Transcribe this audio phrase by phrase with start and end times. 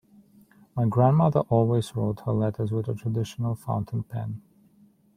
[0.75, 4.41] My grandmother always wrote her letters with a traditional fountain pen.